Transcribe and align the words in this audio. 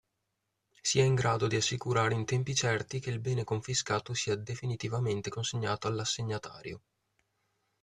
Sia 0.81 1.03
in 1.03 1.13
grado 1.13 1.45
di 1.45 1.57
assicurare 1.57 2.15
in 2.15 2.25
tempi 2.25 2.55
certi 2.55 2.99
che 2.99 3.11
il 3.11 3.19
bene 3.19 3.43
confiscato 3.43 4.15
sia 4.15 4.35
definitivamente 4.35 5.29
consegnato 5.29 5.85
all'assegnatario. 5.85 6.81